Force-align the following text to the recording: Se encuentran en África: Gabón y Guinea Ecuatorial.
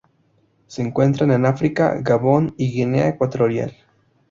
Se 0.65 0.81
encuentran 0.81 1.29
en 1.29 1.45
África: 1.45 1.93
Gabón 2.01 2.55
y 2.57 2.71
Guinea 2.71 3.07
Ecuatorial. 3.07 3.71